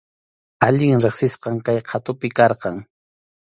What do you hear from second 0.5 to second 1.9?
Allin riqsisqam kay